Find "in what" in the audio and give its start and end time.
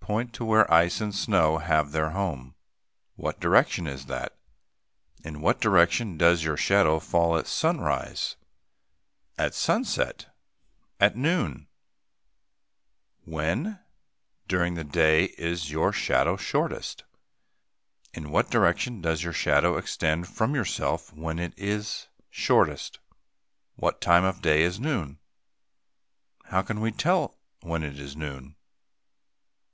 5.22-5.60, 18.26-18.50, 19.74-19.80